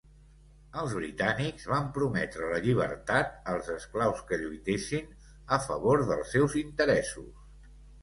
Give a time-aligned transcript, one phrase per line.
[0.83, 5.15] Els britànics van prometre la llibertat als esclaus que lluitessin
[5.59, 7.35] a favor dels seus interessos.